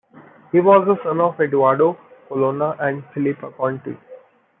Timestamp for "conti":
3.55-3.95